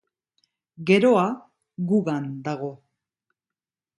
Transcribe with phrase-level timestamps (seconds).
[0.89, 1.25] Geroa
[1.91, 2.71] gugan dago.